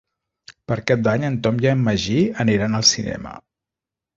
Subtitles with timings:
[0.71, 2.17] Per Cap d'Any en Tom i en Magí
[2.47, 3.39] aniran al cinema.